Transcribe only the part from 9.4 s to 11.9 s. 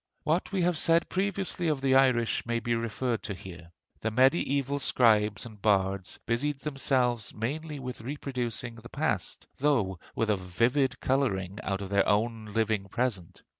though with a vivid coloring out of